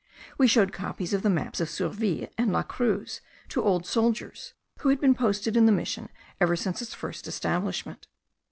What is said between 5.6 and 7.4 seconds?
the mission ever since its first